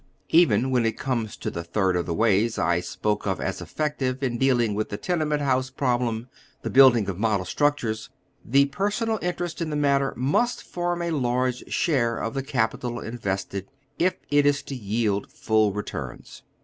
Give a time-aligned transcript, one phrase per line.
[0.29, 4.23] Even when it comes to tlie tliird of the ways I spoke of as effective
[4.23, 6.27] in dealing with the tenement house problem,
[6.63, 8.09] the building of model structures,
[8.43, 13.15] the personal interest in the matter must form a large sliare of tlie capital in
[13.19, 13.67] vested,
[13.99, 16.41] if it is to yield full retui'ns.